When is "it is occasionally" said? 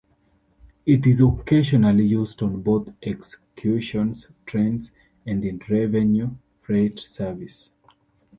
0.83-2.03